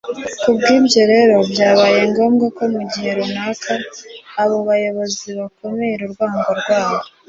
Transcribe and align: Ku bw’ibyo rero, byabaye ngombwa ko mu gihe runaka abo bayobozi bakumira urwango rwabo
Ku 0.41 0.49
bw’ibyo 0.57 1.01
rero, 1.13 1.35
byabaye 1.51 1.99
ngombwa 2.09 2.45
ko 2.57 2.63
mu 2.73 2.81
gihe 2.91 3.09
runaka 3.17 3.73
abo 4.41 4.57
bayobozi 4.67 5.27
bakumira 5.39 6.01
urwango 6.05 6.51
rwabo 6.61 6.97